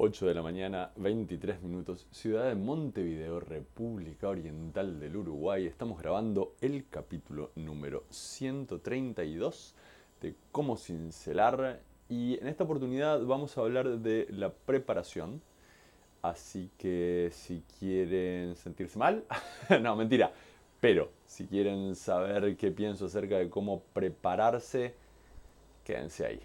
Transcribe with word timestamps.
8 0.00 0.26
de 0.26 0.34
la 0.34 0.42
mañana, 0.42 0.92
23 0.94 1.60
minutos, 1.60 2.06
ciudad 2.12 2.46
de 2.46 2.54
Montevideo, 2.54 3.40
República 3.40 4.28
Oriental 4.28 5.00
del 5.00 5.16
Uruguay. 5.16 5.66
Estamos 5.66 6.00
grabando 6.00 6.54
el 6.60 6.86
capítulo 6.88 7.50
número 7.56 8.04
132 8.08 9.74
de 10.20 10.36
Cómo 10.52 10.76
cincelar 10.76 11.80
y 12.08 12.38
en 12.38 12.46
esta 12.46 12.62
oportunidad 12.62 13.20
vamos 13.24 13.58
a 13.58 13.62
hablar 13.62 13.98
de 13.98 14.28
la 14.30 14.52
preparación. 14.52 15.42
Así 16.22 16.70
que 16.78 17.30
si 17.32 17.64
quieren 17.80 18.54
sentirse 18.54 19.00
mal, 19.00 19.24
no, 19.82 19.96
mentira, 19.96 20.30
pero 20.80 21.10
si 21.26 21.44
quieren 21.48 21.96
saber 21.96 22.56
qué 22.56 22.70
pienso 22.70 23.06
acerca 23.06 23.36
de 23.38 23.50
cómo 23.50 23.82
prepararse, 23.94 24.94
quédense 25.82 26.24
ahí. 26.24 26.40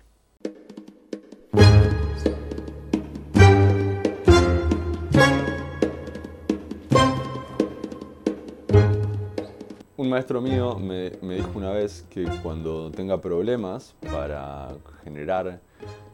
Maestro 10.13 10.41
mío 10.41 10.77
me, 10.77 11.09
dijo 11.09 11.49
una 11.55 11.71
vez 11.71 12.05
que 12.11 12.23
cuando 12.43 12.91
tenga 12.91 13.19
problemas 13.19 13.95
para 14.11 14.69
generar 15.03 15.59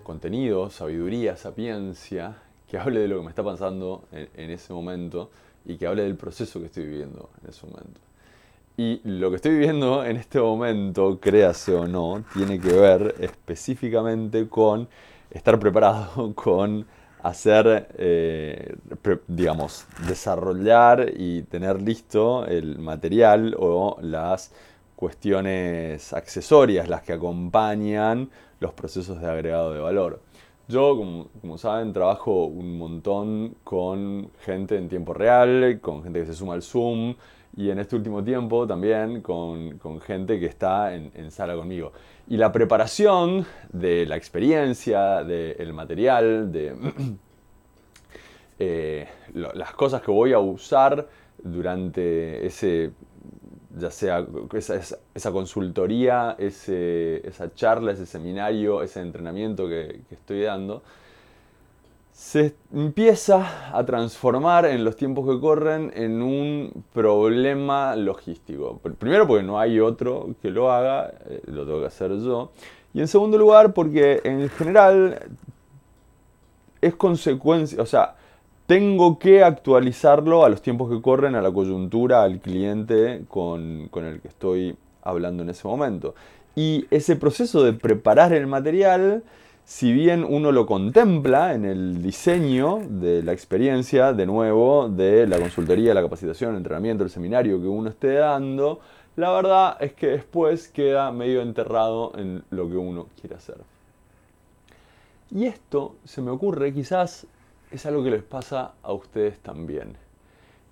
contenido, 0.03 0.69
sabiduría, 0.69 1.35
sapiencia, 1.35 2.37
que 2.69 2.77
hable 2.77 3.01
de 3.01 3.09
lo 3.09 3.17
que 3.17 3.23
me 3.23 3.29
está 3.29 3.43
pasando 3.43 4.05
en, 4.13 4.51
ese 4.51 4.71
momento 4.71 5.31
y 5.65 5.75
que 5.75 5.85
hable 5.85 6.03
del 6.03 6.15
proceso 6.15 6.61
que 6.61 6.67
estoy 6.67 6.85
viviendo 6.85 7.29
en 7.43 7.49
ese 7.49 7.67
momento. 7.67 7.99
Y 8.77 9.01
lo 9.03 9.31
que 9.31 9.35
estoy 9.35 9.51
viviendo 9.51 10.05
en 10.05 10.15
este 10.15 10.39
momento, 10.39 11.19
créase 11.19 11.75
o 11.75 11.85
no, 11.85 12.23
tiene 12.33 12.57
que 12.57 12.71
ver 12.71 13.15
específicamente 13.19 14.47
con 14.47 14.87
estar 15.29 15.59
preparado, 15.59 16.33
con 16.35 16.85
hacer, 17.21 17.89
eh, 17.97 18.75
digamos, 19.27 19.85
desarrollar 20.07 21.11
y 21.15 21.43
tener 21.43 21.81
listo 21.81 22.45
el 22.45 22.79
material 22.79 23.55
o 23.59 23.97
las 24.01 24.53
cuestiones 24.95 26.13
accesorias, 26.13 26.87
las 26.87 27.03
que 27.03 27.13
acompañan 27.13 28.29
los 28.59 28.73
procesos 28.73 29.21
de 29.21 29.27
agregado 29.27 29.73
de 29.73 29.79
valor. 29.79 30.21
Yo, 30.67 30.95
como, 30.95 31.29
como, 31.41 31.57
saben, 31.57 31.93
trabajo 31.93 32.45
un 32.45 32.77
montón 32.77 33.55
con 33.63 34.29
gente 34.41 34.77
en 34.77 34.87
tiempo 34.87 35.13
real, 35.13 35.79
con 35.81 36.03
gente 36.03 36.19
que 36.19 36.25
se 36.27 36.33
suma 36.35 36.53
al 36.53 36.61
Zoom 36.61 37.15
y 37.59 37.69
en 37.71 37.79
este 37.79 37.97
último 37.97 38.23
tiempo 38.23 38.65
también 38.65 39.21
con, 39.21 39.77
con 39.79 39.99
gente 39.99 40.39
que 40.39 40.45
está 40.45 40.95
en, 40.95 41.29
sala 41.29 41.55
conmigo. 41.55 41.91
Y 42.29 42.37
la 42.37 42.53
preparación 42.53 43.45
de 43.73 44.05
la 44.05 44.15
experiencia, 44.15 45.25
del 45.25 45.73
material, 45.73 46.53
de 46.53 46.73
eh, 48.59 49.09
las 49.33 49.73
cosas 49.73 50.01
que 50.01 50.09
voy 50.09 50.31
a 50.31 50.39
usar 50.39 51.05
durante 51.43 52.45
ese 52.45 52.91
ya 53.77 53.91
sea 53.91 54.25
esa, 54.53 54.79
esa 55.13 55.31
consultoría, 55.31 56.37
ese, 56.39 57.27
esa 57.27 57.53
charla, 57.53 57.91
ese 57.91 58.05
seminario, 58.05 58.81
ese 58.83 59.01
entrenamiento 59.01 59.67
que, 59.67 59.99
estoy 60.11 60.43
dando, 60.43 60.81
se 62.19 62.53
empieza 62.73 63.73
a 63.73 63.85
transformar 63.85 64.65
en 64.65 64.83
los 64.83 64.97
tiempos 64.97 65.25
que 65.25 65.39
corren 65.39 65.89
en 65.95 66.21
un 66.21 66.83
problema 66.91 67.95
logístico. 67.95 68.77
Primero 68.99 69.25
porque 69.25 69.41
no 69.41 69.57
hay 69.57 69.79
otro 69.79 70.35
que 70.41 70.51
lo 70.51 70.69
haga, 70.69 71.13
eh, 71.29 71.41
lo 71.45 71.65
tengo 71.65 71.79
que 71.79 71.85
hacer 71.85 72.11
yo. 72.19 72.51
Y 72.93 72.99
en 72.99 73.07
segundo 73.07 73.37
lugar 73.37 73.73
porque 73.73 74.19
en 74.25 74.49
general 74.49 75.17
es 76.81 76.93
consecuencia, 76.95 77.81
o 77.81 77.85
sea, 77.85 78.15
tengo 78.67 79.17
que 79.17 79.41
actualizarlo 79.41 80.43
a 80.43 80.49
los 80.49 80.61
tiempos 80.61 80.89
que 80.89 81.01
corren, 81.01 81.35
a 81.35 81.41
la 81.41 81.51
coyuntura, 81.53 82.23
al 82.23 82.41
cliente 82.41 83.23
con, 83.29 83.87
con, 83.89 84.03
el 84.03 84.19
que 84.19 84.27
estoy 84.27 84.75
hablando 85.03 85.43
en 85.43 85.51
ese 85.51 85.65
momento. 85.65 86.15
Y 86.53 86.85
ese 86.91 87.15
proceso 87.15 87.63
de 87.63 87.71
preparar 87.71 88.33
el 88.33 88.45
material, 88.45 89.23
si 89.69 89.93
bien 89.93 90.25
uno 90.27 90.51
lo 90.51 90.65
contempla 90.65 91.53
en 91.53 91.63
el 91.63 92.01
diseño 92.01 92.79
de 92.89 93.21
la 93.21 93.33
experiencia, 93.33 94.13
de 94.13 94.25
nuevo, 94.25 94.89
de 94.89 95.27
la 95.27 95.37
consultoría, 95.37 95.93
la 95.93 96.01
capacitación, 96.01 96.49
el 96.51 96.57
entrenamiento, 96.57 97.03
el 97.03 97.11
seminario 97.11 97.61
que 97.61 97.67
uno 97.67 97.91
esté 97.91 98.13
dando, 98.13 98.79
la 99.15 99.29
verdad 99.31 99.77
es 99.79 99.93
que 99.93 100.07
después 100.07 100.69
queda 100.69 101.11
medio 101.11 101.43
enterrado 101.43 102.13
en 102.17 102.43
lo 102.49 102.67
que 102.67 102.77
uno 102.77 103.09
quiere 103.21 103.35
hacer. 103.35 103.57
Y 105.29 105.45
esto 105.45 105.97
se 106.03 106.23
me 106.23 106.31
ocurre 106.31 106.73
quizás 106.73 107.27
es 107.69 107.85
algo 107.85 108.03
que 108.03 108.09
les 108.09 108.23
pasa 108.23 108.73
a 108.81 108.91
ustedes 108.91 109.37
también. 109.37 109.97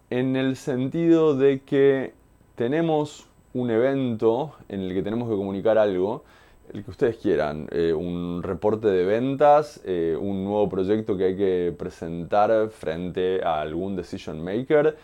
En 0.10 0.36
el 0.36 0.56
sentido 0.56 1.36
de 1.36 1.60
que 1.60 2.16
tenemos 2.56 3.28
un 3.54 3.70
evento 3.70 4.56
en 4.70 4.82
el 4.82 4.96
que 4.96 5.04
tenemos 5.04 5.30
que 5.30 5.36
comunicar 5.36 5.78
algo, 5.78 6.24
el 6.74 6.84
que 6.84 6.92
ustedes 6.92 7.18
quieran, 7.18 7.68
eh, 7.72 7.94
un 7.94 8.42
reporte 8.44 8.88
de 8.88 9.06
ventas, 9.06 9.82
eh, 9.86 10.18
un 10.20 10.44
nuevo 10.44 10.68
proyecto 10.70 11.18
que 11.18 11.26
hay 11.26 11.38
que 11.38 11.76
presentar 11.78 12.70
frente 12.70 13.44
a 13.44 13.62
algún 13.62 13.96
decision 13.96 14.44
maker, 14.44 14.98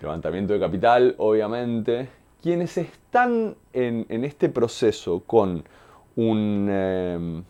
levantamiento 0.00 0.52
de 0.52 0.60
capital, 0.60 1.14
obviamente. 1.18 2.08
Quienes 2.42 2.76
están 2.78 3.54
en, 3.72 4.24
este 4.24 4.48
proceso 4.48 5.22
con 5.26 5.62
un, 6.16 6.68
eh, 6.70 7.42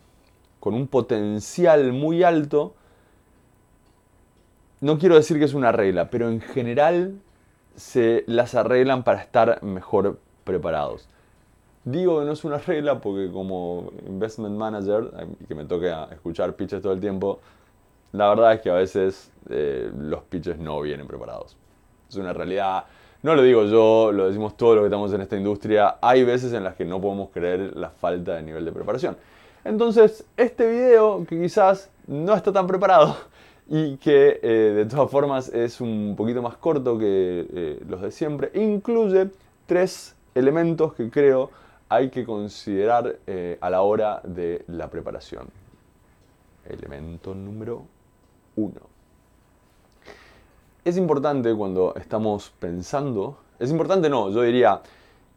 con 0.58 0.74
un 0.74 0.88
potencial 0.88 1.92
muy 1.92 2.22
alto, 2.22 2.74
no 4.80 4.98
quiero 4.98 5.14
decir 5.14 5.38
que 5.38 5.44
es 5.44 5.54
una 5.54 5.72
regla, 5.72 6.10
pero 6.10 6.28
en 6.28 6.40
general 6.40 7.20
se 7.76 8.24
las 8.26 8.54
arreglan 8.54 9.04
para 9.04 9.20
estar 9.20 9.62
mejor 9.62 10.18
preparados. 10.44 11.08
Digo 11.84 12.20
que 12.20 12.26
no 12.26 12.32
es 12.32 12.44
una 12.44 12.58
regla 12.58 13.00
porque 13.00 13.30
como 13.32 13.90
investment 14.06 14.56
manager, 14.56 15.10
que 15.48 15.54
me 15.54 15.64
toca 15.64 16.08
escuchar 16.12 16.54
pitches 16.54 16.82
todo 16.82 16.92
el 16.92 17.00
tiempo, 17.00 17.40
la 18.12 18.28
verdad 18.28 18.54
es 18.54 18.60
que 18.60 18.70
a 18.70 18.74
veces 18.74 19.30
eh, 19.48 19.90
los 19.96 20.22
pitches 20.24 20.58
no 20.58 20.80
vienen 20.80 21.06
preparados. 21.06 21.56
Es 22.08 22.16
una 22.16 22.32
realidad, 22.32 22.84
no 23.22 23.34
lo 23.34 23.42
digo 23.42 23.64
yo, 23.64 24.12
lo 24.12 24.26
decimos 24.26 24.56
todos 24.56 24.74
los 24.74 24.82
que 24.82 24.86
estamos 24.86 25.12
en 25.14 25.22
esta 25.22 25.36
industria, 25.36 25.96
hay 26.02 26.24
veces 26.24 26.52
en 26.52 26.64
las 26.64 26.74
que 26.74 26.84
no 26.84 27.00
podemos 27.00 27.30
creer 27.30 27.74
la 27.76 27.88
falta 27.88 28.34
de 28.34 28.42
nivel 28.42 28.64
de 28.64 28.72
preparación. 28.72 29.16
Entonces, 29.64 30.24
este 30.36 30.70
video, 30.70 31.24
que 31.26 31.40
quizás 31.40 31.90
no 32.06 32.34
está 32.34 32.52
tan 32.52 32.66
preparado, 32.66 33.16
y 33.68 33.96
que 33.98 34.40
eh, 34.42 34.72
de 34.74 34.84
todas 34.86 35.10
formas 35.10 35.48
es 35.48 35.80
un 35.80 36.14
poquito 36.16 36.42
más 36.42 36.56
corto 36.56 36.98
que 36.98 37.46
eh, 37.54 37.82
los 37.88 38.02
de 38.02 38.10
siempre. 38.10 38.50
Incluye 38.54 39.30
tres 39.66 40.16
elementos 40.34 40.92
que 40.94 41.08
creo 41.08 41.50
hay 41.90 42.08
que 42.08 42.24
considerar 42.24 43.18
eh, 43.26 43.58
a 43.60 43.68
la 43.68 43.82
hora 43.82 44.22
de 44.24 44.64
la 44.68 44.88
preparación. 44.88 45.48
Elemento 46.64 47.34
número 47.34 47.82
uno. 48.56 48.80
Es 50.82 50.96
importante 50.96 51.54
cuando 51.54 51.94
estamos 51.96 52.50
pensando, 52.58 53.36
es 53.58 53.70
importante 53.70 54.08
no, 54.08 54.30
yo 54.30 54.40
diría, 54.40 54.80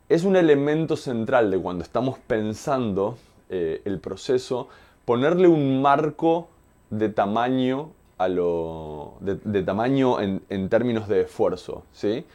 es 0.08 0.24
un 0.24 0.38
elemento 0.38 0.96
central 0.96 1.52
de 1.52 1.60
cuando 1.60 1.84
estamos 1.84 2.18
pensando 2.20 3.18
el 3.50 4.00
proceso, 4.00 4.68
ponerle 5.06 5.48
un 5.48 5.82
marco 5.82 6.48
de 6.90 7.10
tamaño 7.10 7.92
lo, 8.28 9.14
de, 9.20 9.64
tamaño 9.64 10.20
en, 10.20 10.70
términos 10.70 11.08
de 11.08 11.22
esfuerzo. 11.22 11.84
¿sí? 11.92 12.26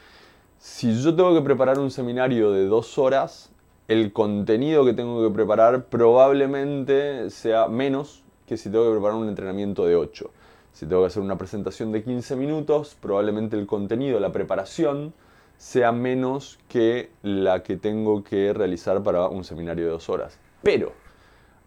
Si 0.58 1.00
yo 1.02 1.14
tengo 1.14 1.34
que 1.34 1.42
preparar 1.42 1.78
un 1.78 1.90
seminario 1.90 2.52
de 2.52 2.66
dos 2.66 2.98
horas, 2.98 3.50
el 3.88 4.12
contenido 4.12 4.84
que 4.84 4.92
tengo 4.92 5.26
que 5.26 5.34
preparar 5.34 5.86
probablemente 5.86 7.30
sea 7.30 7.68
menos 7.68 8.22
que 8.46 8.56
si 8.56 8.70
tengo 8.70 8.84
que 8.84 8.92
preparar 8.92 9.16
un 9.16 9.28
entrenamiento 9.28 9.86
de 9.86 9.96
8. 9.96 10.30
Si 10.72 10.86
tengo 10.86 11.02
que 11.02 11.08
hacer 11.08 11.22
una 11.22 11.36
presentación 11.36 11.90
de 11.90 12.04
15 12.04 12.36
minutos, 12.36 12.96
probablemente 13.00 13.58
el 13.58 13.66
contenido, 13.66 14.20
la 14.20 14.30
preparación, 14.30 15.12
sea 15.56 15.90
menos 15.90 16.58
que 16.68 17.10
la 17.22 17.62
que 17.62 17.76
tengo 17.76 18.22
que 18.22 18.52
realizar 18.52 19.02
para 19.02 19.26
un 19.28 19.42
seminario 19.42 19.86
de 19.86 19.90
dos 19.90 20.08
horas. 20.08 20.38
Pero 20.62 20.92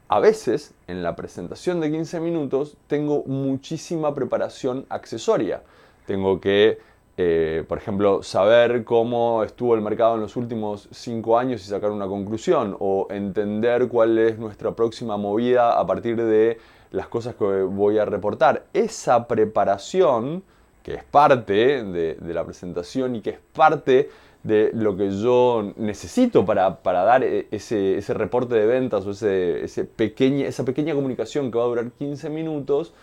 a 0.07 0.19
veces, 0.19 0.73
en 0.87 1.03
la 1.03 1.15
presentación 1.15 1.79
de 1.79 1.89
15 1.89 2.19
minutos, 2.19 2.77
tengo 2.87 3.23
muchísima 3.25 4.13
preparación 4.13 4.85
accesoria. 4.89 5.63
Tengo 6.05 6.41
que, 6.41 6.79
eh, 7.17 7.63
por 7.67 7.77
ejemplo, 7.77 8.23
saber 8.23 8.83
cómo 8.83 9.43
estuvo 9.43 9.75
el 9.75 9.81
mercado 9.81 10.15
en 10.15 10.21
los 10.21 10.35
últimos 10.35 10.87
5 10.91 11.37
años 11.37 11.61
y 11.61 11.69
sacar 11.69 11.91
una 11.91 12.07
conclusión, 12.07 12.75
o 12.79 13.07
entender 13.09 13.87
cuál 13.87 14.17
es 14.17 14.37
nuestra 14.39 14.71
próxima 14.71 15.17
movida 15.17 15.79
a 15.79 15.85
partir 15.85 16.15
de 16.15 16.57
las 16.91 17.07
cosas 17.07 17.35
que 17.35 17.45
voy 17.45 17.97
a 17.97 18.05
reportar. 18.05 18.65
Esa 18.73 19.27
preparación, 19.27 20.43
que 20.83 20.95
es 20.95 21.03
parte 21.03 21.83
de, 21.83 22.15
de 22.15 22.33
la 22.33 22.43
presentación 22.43 23.15
y 23.15 23.21
que 23.21 23.31
es 23.31 23.39
parte 23.53 24.09
de 24.43 24.71
lo 24.73 24.97
que 24.97 25.11
yo 25.11 25.73
necesito 25.77 26.45
para, 26.45 26.79
dar 26.83 27.23
e, 27.23 27.47
ese, 27.51 27.97
ese, 27.97 28.13
reporte 28.13 28.55
de 28.55 28.65
ventas 28.65 29.05
o 29.05 29.11
ese, 29.11 29.63
ese 29.63 29.85
pequeña, 29.85 30.47
esa 30.47 30.65
pequeña 30.65 30.95
comunicación 30.95 31.51
que 31.51 31.57
va 31.57 31.65
a 31.65 31.67
durar 31.67 31.91
15 31.91 32.29
minutos, 32.29 32.93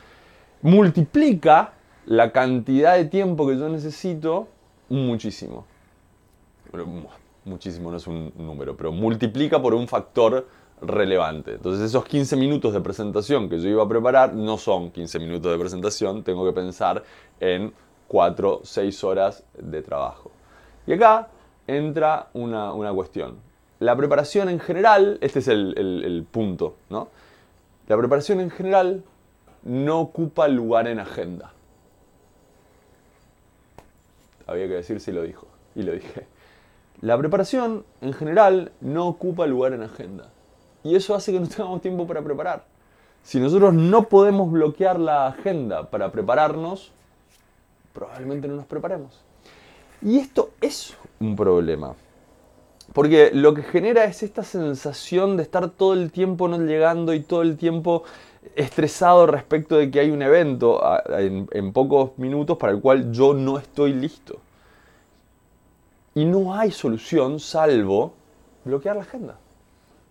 multiplica 0.62 1.74
la 2.08 2.32
cantidad 2.32 2.96
de 2.96 3.04
tiempo 3.04 3.46
que 3.46 3.58
yo 3.58 3.68
necesito 3.68 4.48
muchísimo. 4.88 5.66
muchísimo 7.44 7.90
no 7.90 7.98
es 7.98 8.06
un 8.06 8.32
número, 8.38 8.74
pero 8.76 8.92
multiplica 8.92 9.60
por 9.60 9.74
un 9.74 9.86
factor 9.86 10.48
relevante. 10.80 11.52
Entonces 11.52 11.84
esos 11.84 12.06
15 12.06 12.36
minutos 12.36 12.72
de 12.72 12.80
presentación 12.80 13.50
que 13.50 13.60
yo 13.60 13.68
iba 13.68 13.82
a 13.82 13.88
preparar 13.88 14.32
no 14.34 14.56
son 14.56 14.90
15 14.90 15.18
minutos 15.18 15.52
de 15.52 15.58
presentación, 15.58 16.22
tengo 16.22 16.46
que 16.46 16.52
pensar 16.52 17.02
en 17.40 17.74
4, 18.06 18.60
6 18.64 19.04
horas 19.04 19.44
de 19.58 19.82
trabajo. 19.82 20.30
Y 20.86 20.94
acá 20.94 21.28
entra 21.66 22.30
una, 22.32 22.72
cuestión. 22.94 23.36
La 23.80 23.94
preparación 23.94 24.48
en 24.48 24.60
general, 24.60 25.18
este 25.20 25.40
es 25.40 25.48
el, 25.48 25.74
el 25.76 26.24
punto, 26.24 26.76
¿no? 26.88 27.08
La 27.86 27.98
preparación 27.98 28.40
en 28.40 28.48
general 28.48 29.04
no 29.62 30.00
ocupa 30.00 30.48
lugar 30.48 30.88
en 30.88 31.00
agenda. 31.00 31.52
Había 34.48 34.66
que 34.66 34.74
decir 34.74 34.98
si 34.98 35.12
lo 35.12 35.22
dijo, 35.22 35.46
y 35.74 35.82
lo 35.82 35.92
dije. 35.92 36.26
La 37.00 37.16
preparación 37.16 37.84
en 38.00 38.12
general 38.12 38.72
no 38.80 39.06
ocupa 39.06 39.46
lugar 39.46 39.74
en 39.74 39.82
agenda. 39.82 40.30
Y 40.82 40.96
eso 40.96 41.14
hace 41.14 41.32
que 41.32 41.38
no 41.38 41.46
tengamos 41.46 41.80
tiempo 41.82 42.06
para 42.06 42.22
preparar. 42.22 42.64
Si 43.22 43.38
nosotros 43.38 43.74
no 43.74 44.08
podemos 44.08 44.50
bloquear 44.50 44.98
la 44.98 45.26
agenda 45.26 45.90
para 45.90 46.10
prepararnos, 46.10 46.90
probablemente 47.92 48.48
no 48.48 48.56
nos 48.56 48.66
preparemos. 48.66 49.20
Y 50.00 50.18
esto 50.18 50.50
es 50.60 50.96
un 51.20 51.36
problema. 51.36 51.94
Porque 52.94 53.30
lo 53.34 53.52
que 53.52 53.62
genera 53.62 54.04
es 54.04 54.22
esta 54.22 54.44
sensación 54.44 55.36
de 55.36 55.42
estar 55.42 55.68
todo 55.68 55.92
el 55.92 56.10
tiempo 56.10 56.48
no 56.48 56.58
llegando 56.58 57.12
y 57.12 57.20
todo 57.20 57.42
el 57.42 57.58
tiempo 57.58 58.04
estresado 58.56 59.26
respecto 59.26 59.76
de 59.76 59.90
que 59.90 60.00
hay 60.00 60.10
un 60.10 60.22
evento 60.22 60.80
en, 61.08 61.72
pocos 61.72 62.16
minutos 62.18 62.56
para 62.58 62.72
el 62.72 62.80
cual 62.80 63.12
yo 63.12 63.34
no 63.34 63.58
estoy 63.58 63.92
listo. 63.92 64.40
Y 66.14 66.24
no 66.24 66.54
hay 66.54 66.70
solución 66.70 67.40
salvo 67.40 68.14
bloquear 68.64 68.96
la 68.96 69.02
agenda. 69.02 69.38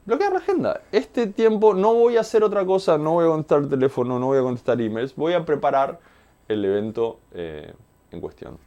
Bloquear 0.06 0.31
la 0.31 0.39
agenda. 0.39 0.81
Este 0.92 1.28
tiempo 1.28 1.74
no 1.74 1.94
voy 1.94 2.18
a 2.18 2.22
hacer 2.22 2.44
otra 2.44 2.66
cosa, 2.66 2.98
no 2.98 3.13
voy 3.13 3.25
a 3.25 3.30
contestar 3.30 3.60
el 3.60 3.69
teléfono, 3.69 4.19
no 4.19 4.28
voy 4.28 4.38
a 4.38 4.42
contestar 4.42 4.80
emails, 4.81 5.16
voy 5.16 5.33
a 5.33 5.45
preparar 5.45 6.00
el 6.48 6.63
evento 6.63 7.19
eh, 7.33 7.74
en 8.12 8.22
cuestión. 8.22 8.57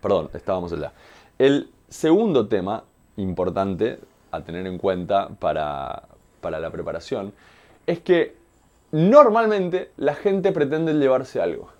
Perdón, 0.00 0.30
estábamos 0.34 0.72
allá. 0.72 0.92
El 1.38 1.70
segundo 1.88 2.46
tema 2.46 2.84
importante 3.16 3.98
a 4.30 4.40
tener 4.42 4.66
en 4.66 4.78
cuenta 4.78 5.28
para, 5.28 6.02
para 6.40 6.60
la 6.60 6.70
preparación 6.70 7.32
es 7.86 8.00
que 8.00 8.34
normalmente 8.90 9.90
la 9.96 10.14
gente 10.14 10.52
pretende 10.52 10.92
llevarse 10.94 11.40
algo. 11.40 11.70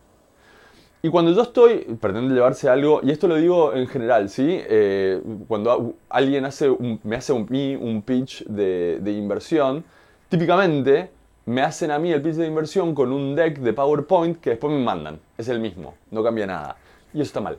Y 1.05 1.09
cuando 1.09 1.33
yo 1.33 1.43
estoy, 1.43 1.79
pretende 2.01 2.33
llevarse 2.33 2.69
algo, 2.69 3.01
y 3.03 3.11
esto 3.11 3.27
lo 3.27 3.35
digo 3.35 3.75
en 3.75 3.89
general, 3.89 4.29
¿sí? 4.29 4.47
Eh, 4.49 5.21
cuando 5.49 5.95
alguien 6.09 6.45
hace 6.45 6.71
me 7.03 7.17
hace 7.17 7.33
un, 7.33 7.49
un 7.81 8.03
pitch 8.03 8.45
de, 8.45 8.99
de, 9.01 9.11
inversión, 9.11 9.85
típicamente 10.29 11.11
me 11.45 11.63
hacen 11.63 11.91
a 11.91 11.99
mí 11.99 12.13
el 12.13 12.23
pitch 12.23 12.37
de 12.37 12.47
inversión 12.47 12.95
con 12.95 13.13
un 13.13 13.35
deck 13.35 13.59
de 13.59 13.73
PowerPoint 13.73 14.41
que 14.41 14.51
después 14.51 14.73
me 14.73 14.79
mandan. 14.79 15.19
Es 15.37 15.49
el 15.49 15.59
mismo, 15.59 15.95
no 16.13 16.23
cambia 16.23 16.47
nada. 16.47 16.77
Y 17.13 17.21
eso 17.21 17.31
está 17.31 17.41
mal. 17.41 17.59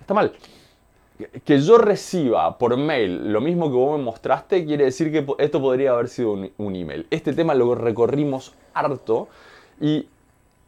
Está 0.00 0.14
mal. 0.14 0.32
Que 1.44 1.60
yo 1.60 1.78
reciba 1.78 2.58
por 2.58 2.76
mail 2.76 3.32
lo 3.32 3.40
mismo 3.40 3.70
que 3.70 3.76
vos 3.76 3.98
me 3.98 4.04
mostraste 4.04 4.64
quiere 4.64 4.84
decir 4.84 5.10
que 5.10 5.26
esto 5.38 5.60
podría 5.60 5.90
haber 5.90 6.08
sido 6.08 6.32
un, 6.32 6.76
email. 6.76 7.06
Este 7.10 7.32
tema 7.32 7.54
lo 7.54 7.74
recorrimos 7.74 8.54
harto 8.72 9.28
y 9.80 10.06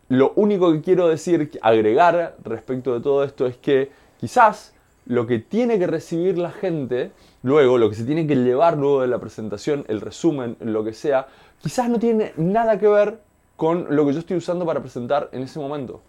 lo 0.08 0.32
único 0.35 0.73
que 0.73 0.81
quiero 0.81 1.08
decir, 1.08 1.52
agregar 1.62 2.37
respecto 2.43 2.94
de 2.94 3.00
todo 3.00 3.23
esto 3.23 3.47
es 3.47 3.56
que 3.56 3.91
quizás 4.19 4.75
lo 5.06 5.26
que 5.26 5.38
tiene 5.38 5.79
que 5.79 5.87
recibir 5.87 6.37
la 6.37 6.50
gente 6.50 7.12
luego, 7.43 7.79
lo 7.79 7.88
que 7.88 7.96
se 7.96 8.05
tiene 8.05 8.26
que 8.26 8.35
llevar 8.35 8.76
luego 8.76 9.03
de 9.03 9.08
la 9.08 9.19
presentación, 9.19 9.85
el 9.88 10.00
resumen, 10.00 10.56
lo 10.61 10.82
que 10.82 10.93
sea, 10.93 11.29
quizás 11.62 11.88
no 11.88 11.99
tiene 11.99 12.32
nada 12.37 12.79
que 12.79 12.88
ver 12.88 13.20
con 13.56 13.87
lo 13.94 14.06
que 14.06 14.12
yo 14.12 14.19
estoy 14.19 14.37
usando 14.37 14.67
para 14.67 14.81
presentar 14.81 15.29
en 15.32 15.43
ese 15.43 15.61
momento. 15.61 16.00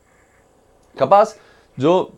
Capaz, 0.96 1.38
yo 1.78 2.12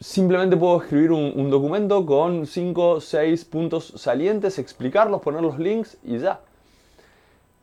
simplemente 0.00 0.56
puedo 0.56 0.82
escribir 0.82 1.12
un, 1.12 1.50
documento 1.50 2.04
con 2.06 2.46
5 2.46 2.88
o 2.88 3.00
6 3.00 3.44
puntos 3.44 3.92
salientes, 3.96 4.58
explicarlos, 4.58 5.20
poner 5.20 5.42
los 5.42 5.58
links 5.58 5.98
y 6.02 6.18
ya 6.18 6.40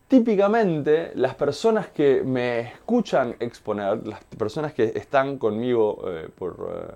típicamente 0.07 1.11
las 1.15 1.35
personas 1.35 1.89
que 1.89 2.23
me 2.23 2.59
escuchan 2.61 3.35
exponer, 3.39 4.05
las 4.07 4.23
personas 4.23 4.73
que 4.73 4.93
están 4.95 5.37
conmigo 5.37 6.01
eh, 6.07 6.29
eh, 6.29 6.91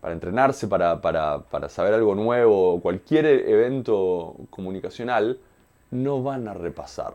para 0.00 0.14
entrenarse, 0.14 0.66
para, 0.66 1.00
para, 1.00 1.68
saber 1.68 1.94
algo 1.94 2.14
nuevo, 2.14 2.80
cualquier 2.80 3.26
evento 3.26 4.34
comunicacional, 4.48 5.38
no 5.90 6.22
van 6.22 6.48
a 6.48 6.54
repasar 6.54 7.14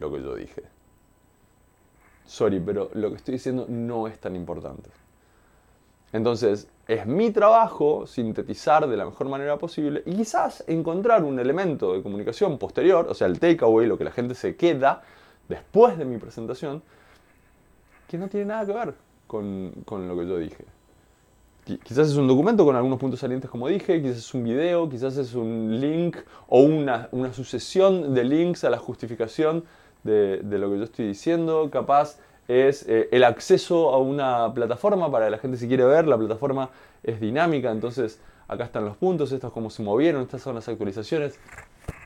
lo 0.00 0.10
que 0.12 0.22
yo 0.22 0.34
dije. 0.34 0.62
Sorry, 2.26 2.58
pero 2.60 2.90
lo 2.94 3.10
que 3.10 3.16
estoy 3.16 3.34
diciendo 3.34 3.66
no 3.68 4.08
es 4.08 4.18
tan 4.18 4.34
importante. 4.34 4.88
Entonces, 6.14 6.68
es 6.86 7.06
mi 7.06 7.32
trabajo 7.32 8.06
sintetizar 8.06 8.86
de 8.86 8.96
la 8.96 9.04
mejor 9.04 9.28
manera 9.28 9.58
posible 9.58 10.04
y 10.06 10.14
quizás 10.14 10.62
encontrar 10.68 11.24
un 11.24 11.40
elemento 11.40 11.92
de 11.92 12.04
comunicación 12.04 12.56
posterior, 12.56 13.08
o 13.10 13.14
sea, 13.14 13.26
el 13.26 13.40
takeaway, 13.40 13.88
lo 13.88 13.98
que 13.98 14.04
la 14.04 14.12
gente 14.12 14.36
se 14.36 14.54
queda 14.54 15.02
después 15.48 15.98
de 15.98 16.04
mi 16.04 16.18
presentación, 16.18 16.84
que 18.06 18.16
no 18.16 18.28
tiene 18.28 18.46
nada 18.46 18.64
que 18.64 18.72
ver 18.72 18.94
con, 19.26 19.72
lo 20.06 20.16
que 20.16 20.28
yo 20.28 20.38
dije. 20.38 20.64
Quizás 21.82 22.10
es 22.10 22.16
un 22.16 22.28
documento 22.28 22.64
con 22.64 22.76
algunos 22.76 23.00
puntos 23.00 23.18
salientes 23.18 23.50
como 23.50 23.66
dije, 23.66 24.00
quizás 24.00 24.18
es 24.18 24.34
un 24.34 24.44
video, 24.44 24.88
quizás 24.88 25.16
es 25.16 25.34
un 25.34 25.80
link 25.80 26.18
o 26.46 26.60
una, 26.60 27.08
sucesión 27.32 28.14
de 28.14 28.22
links 28.22 28.62
a 28.62 28.70
la 28.70 28.78
justificación 28.78 29.64
de, 30.04 30.36
de 30.44 30.58
lo 30.60 30.70
que 30.70 30.78
yo 30.78 30.84
estoy 30.84 31.08
diciendo, 31.08 31.68
capaz 31.72 32.20
es 32.48 32.86
eh, 32.88 33.08
el 33.10 33.24
acceso 33.24 33.90
a 33.90 33.98
una 33.98 34.52
plataforma 34.52 35.10
para 35.10 35.30
la 35.30 35.38
gente 35.38 35.56
si 35.56 35.68
quiere 35.68 35.84
ver, 35.84 36.06
la 36.06 36.18
plataforma 36.18 36.70
es 37.02 37.20
dinámica, 37.20 37.70
entonces 37.70 38.20
acá 38.48 38.64
están 38.64 38.84
los 38.84 38.96
puntos, 38.96 39.32
estos 39.32 39.52
cómo 39.52 39.70
se 39.70 39.82
movieron, 39.82 40.22
estas 40.22 40.42
son 40.42 40.54
las 40.54 40.68
actualizaciones, 40.68 41.38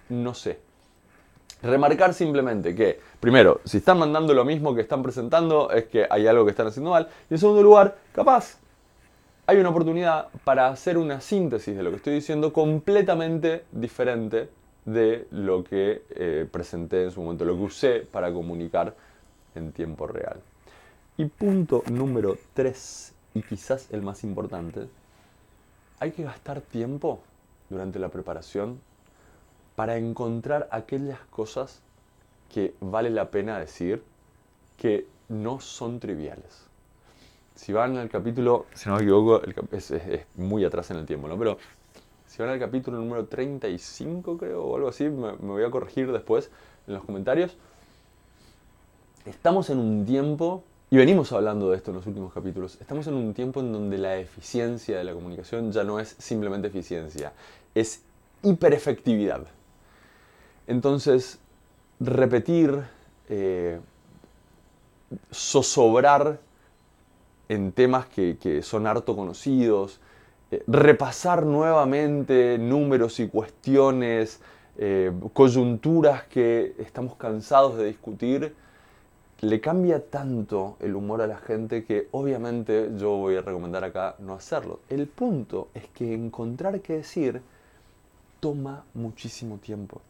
no 0.09 0.35
sé. 0.35 0.61
Remarcar 1.61 2.15
simplemente 2.15 2.75
que, 2.75 3.01
primero, 3.19 3.61
si 3.65 3.79
están 3.79 3.99
mandando 3.99 4.33
lo 4.33 4.45
mismo 4.45 4.75
que 4.75 4.81
están 4.81 5.03
presentando, 5.03 5.71
es 5.73 5.87
que 5.87 6.07
hay 6.09 6.27
algo 6.29 6.45
que 6.45 6.53
están 6.53 6.69
haciendo 6.69 6.91
mal. 6.91 7.09
Y 7.29 7.35
en 7.35 7.39
segundo 7.39 7.65
lugar, 7.65 7.97
capaz, 8.13 8.59
hay 9.45 9.57
una 9.57 9.71
oportunidad 9.71 10.29
para 10.45 10.69
hacer 10.69 10.97
una 10.97 11.21
síntesis 11.21 11.77
de 11.77 11.83
lo 11.83 11.91
que 11.91 11.97
estoy 11.97 12.15
diciendo 12.15 12.53
completamente 12.53 13.65
diferente 13.73 14.51
de 14.85 15.27
lo 15.33 15.65
que 15.65 16.03
eh, 16.11 16.47
presenté 16.51 17.05
en 17.05 17.11
su 17.11 17.23
momento, 17.23 17.45
lo 17.45 17.57
que 17.57 17.63
usé 17.63 18.01
para 18.01 18.33
comunicar 18.33 18.95
en 19.59 19.73
tiempo 19.73 20.07
real. 20.07 20.41
Y 21.17 21.27
punto 21.27 21.83
número 21.91 22.39
3, 22.55 23.13
y 23.35 23.43
quizás 23.43 23.89
el 23.93 24.03
más 24.03 24.25
importante, 24.25 24.89
hay 26.01 26.13
que 26.13 26.23
gastar 26.23 26.61
tiempo 26.61 27.21
durante 27.69 27.99
la 27.99 28.09
preparación 28.09 28.81
para 29.75 29.97
encontrar 29.97 30.69
aquellas 30.71 31.21
cosas 31.31 31.83
que 32.53 32.75
vale 32.81 33.11
la 33.11 33.31
pena 33.31 33.59
decir 33.59 34.03
que 34.77 35.07
no 35.29 35.61
son 35.61 36.01
triviales. 36.01 36.67
Si 37.55 37.73
van 37.73 37.97
al 37.97 38.09
capítulo, 38.09 38.67
si 38.75 38.89
no 38.89 38.97
me 38.97 39.03
equivoco, 39.03 39.43
es, 39.73 39.93
muy 40.37 40.65
atrás 40.65 40.91
en 40.93 40.99
el 40.99 41.07
tiempo, 41.07 41.27
¿no? 41.27 41.37
Pero 41.37 41.59
si 42.27 42.41
van 42.41 42.53
al 42.53 42.59
capítulo 42.61 42.99
número 42.99 43.27
35, 43.27 44.39
creo, 44.39 44.65
o 44.65 44.77
algo 44.77 44.89
así, 44.89 45.09
me 45.09 45.33
voy 45.33 45.65
a 45.65 45.71
corregir 45.71 46.13
después 46.13 46.51
en 46.87 46.95
los 46.95 47.05
comentarios 47.05 47.57
estamos 49.29 49.71
en 49.71 49.79
un 49.79 50.07
tiempo, 50.07 50.65
y 50.91 50.97
venimos 50.97 51.33
hablando 51.33 51.71
de 51.71 51.77
esto 51.77 51.91
en 51.91 51.99
los 51.99 52.07
últimos 52.07 52.33
capítulos, 52.33 52.79
estamos 52.81 53.07
en 53.07 53.15
un 53.15 53.35
tiempo 53.35 53.61
en 53.61 53.73
donde 53.73 53.99
la 53.99 54.17
eficiencia 54.17 54.99
de 54.99 55.05
la 55.05 55.13
comunicación 55.13 55.71
ya 55.71 55.85
no 55.85 56.01
es 56.01 56.17
simplemente 56.19 56.69
eficiencia, 56.69 57.33
es 57.75 58.03
hiperefectividad. 58.43 59.47
Entonces, 60.67 61.39
repetir, 62.01 62.83
eh, 63.29 63.81
zozobrar 65.33 66.41
en 67.49 67.73
temas 67.73 68.07
que, 68.07 68.61
son 68.63 68.87
harto 68.87 69.17
conocidos, 69.17 70.01
eh, 70.51 70.63
repasar 70.67 71.45
nuevamente 71.45 72.59
números 72.59 73.21
y 73.21 73.29
cuestiones, 73.29 74.41
eh, 74.79 75.13
coyunturas 75.33 76.25
que 76.25 76.75
estamos 76.79 77.17
cansados 77.17 77.77
de 77.77 77.87
discutir, 77.87 78.55
le 79.41 79.61
cambia 79.61 80.05
tanto 80.05 80.77
el 80.81 80.97
humor 80.97 81.23
a 81.23 81.29
la 81.29 81.39
gente 81.39 81.85
que 81.85 82.09
obviamente 82.11 82.91
yo 82.97 83.11
voy 83.11 83.37
a 83.37 83.43
recomendar 83.43 83.85
acá 83.85 84.17
no 84.19 84.35
hacerlo. 84.35 84.81
El 84.89 85.07
punto 85.07 85.69
es 85.75 85.87
que 85.89 86.13
encontrar 86.13 86.81
qué 86.81 86.95
decir 86.95 87.41
toma 88.41 88.85
muchísimo 88.95 89.59
tiempo. 89.59 90.01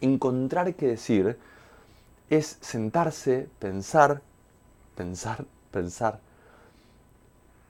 Encontrar 0.00 0.74
qué 0.74 0.88
decir 0.88 1.36
es 2.30 2.58
sentarse, 2.60 3.48
pensar, 3.60 4.22
pensar, 4.96 5.44
pensar. 5.70 6.18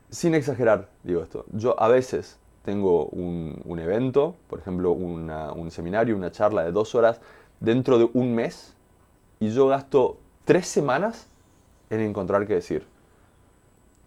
Sin 0.08 0.34
exagerar, 0.34 0.88
digo 1.02 1.22
esto. 1.22 1.44
Yo 1.52 1.80
a 1.80 1.88
veces 1.88 2.38
tengo 2.64 3.06
un, 3.06 3.78
evento, 3.78 4.36
por 4.48 4.58
ejemplo, 4.58 4.92
un 4.92 5.70
seminario, 5.70 6.16
una 6.16 6.32
charla 6.32 6.64
de 6.64 6.72
dos 6.72 6.94
horas 6.94 7.20
dentro 7.60 7.98
de 7.98 8.08
un 8.14 8.34
mes 8.34 8.74
y 9.38 9.50
yo 9.50 9.68
gasto 9.68 10.18
tres 10.50 10.66
semanas 10.66 11.28
en 11.90 12.00
encontrar 12.00 12.44
qué 12.44 12.54
decir. 12.54 12.84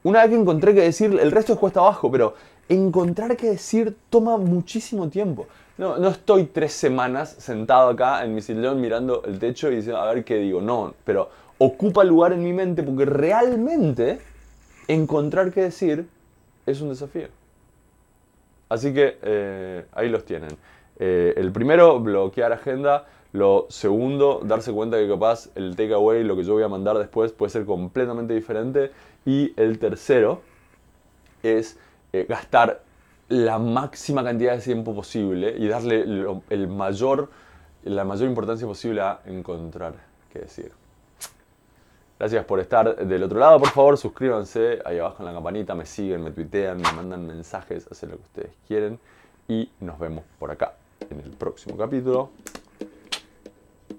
Una 0.03 0.23
vez 0.23 0.31
que 0.31 0.35
encontré 0.35 0.75
qué 0.75 0.81
decir, 0.81 1.17
el 1.17 1.31
resto 1.31 1.53
es 1.53 1.59
cuesta 1.59 1.79
abajo, 1.79 2.12
pero 2.12 2.33
encontrar 2.67 3.38
qué 3.38 3.51
decir 3.51 3.95
toma 4.09 4.35
muchísimo 4.35 5.07
tiempo. 5.07 5.47
No, 5.77 5.97
no 5.97 6.09
estoy 6.09 6.47
tres 6.47 6.73
semanas 6.73 7.33
sentado 7.39 7.91
acá 7.91 8.25
en 8.25 8.35
mi 8.35 8.41
sillón 8.41 8.81
mirando 8.81 9.23
el 9.23 9.39
techo 9.39 9.71
y 9.71 9.77
diciendo 9.77 10.01
a 10.01 10.13
ver 10.13 10.25
qué 10.25 10.35
digo. 10.35 10.59
No, 10.59 10.93
pero 11.05 11.29
ocupa 11.59 12.03
lugar 12.03 12.33
en 12.33 12.43
mi 12.43 12.51
mente 12.51 12.83
porque 12.83 13.05
realmente 13.05 14.19
encontrar 14.89 15.50
qué 15.50 15.62
decir 15.62 16.09
es 16.65 16.81
un 16.81 16.89
desafío. 16.89 17.29
Así 18.67 18.93
que 18.93 19.17
eh, 19.21 19.85
ahí 19.93 20.09
los 20.09 20.25
tienen. 20.25 20.57
Eh, 21.00 21.35
el 21.38 21.53
primero, 21.53 22.01
bloquear 22.01 22.51
agenda. 22.51 23.05
Lo 23.33 23.65
segundo, 23.69 24.41
darse 24.43 24.71
cuenta 24.71 24.97
que 24.97 25.07
capaz 25.07 25.49
el 25.55 25.75
takeaway, 25.75 26.23
lo 26.23 26.35
que 26.35 26.43
yo 26.43 26.53
voy 26.53 26.63
a 26.63 26.67
mandar 26.67 26.97
después, 26.99 27.31
puede 27.31 27.49
ser 27.49 27.65
completamente 27.65 28.33
diferente. 28.33 28.91
Y 29.25 29.53
el 29.59 29.79
tercero 29.79 30.41
es 31.41 31.77
eh, 32.13 32.25
gastar 32.29 32.83
la 33.29 33.57
máxima 33.57 34.23
cantidad 34.23 34.55
de 34.55 34.61
tiempo 34.61 34.93
posible 34.93 35.55
y 35.57 35.67
darle 35.67 36.01
el 36.49 36.67
mayor, 36.67 37.29
la 37.83 38.03
mayor 38.03 38.29
importancia 38.29 38.67
posible 38.67 39.01
a 39.01 39.21
encontrar 39.25 39.95
qué 40.31 40.39
decir. 40.39 40.71
Gracias 42.19 42.45
por 42.45 42.59
estar 42.59 42.95
del 42.95 43.23
otro 43.23 43.39
lado. 43.39 43.59
Por 43.59 43.69
favor, 43.69 43.97
suscríbanse 43.97 44.79
ahí 44.85 44.99
abajo 44.99 45.17
en 45.19 45.25
la 45.25 45.33
campanita, 45.33 45.73
me 45.73 45.85
siguen, 45.85 46.23
me 46.23 46.31
tuitean, 46.31 46.77
me 46.77 46.91
mandan 46.93 47.25
mensajes, 47.25 47.87
hacen 47.91 48.11
lo 48.11 48.17
que 48.17 48.23
ustedes 48.23 48.51
quieren. 48.67 48.99
Y 49.47 49.69
nos 49.79 49.97
vemos 49.97 50.23
por 50.37 50.51
acá 50.51 50.73
en 51.09 51.19
el 51.19 51.31
próximo 51.31 51.75
capítulo. 51.75 52.29